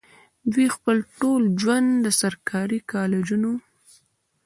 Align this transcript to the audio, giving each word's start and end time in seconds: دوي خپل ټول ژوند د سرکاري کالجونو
دوي 0.51 0.67
خپل 0.75 0.97
ټول 1.19 1.41
ژوند 1.61 1.89
د 2.05 2.07
سرکاري 2.21 2.79
کالجونو 2.91 3.51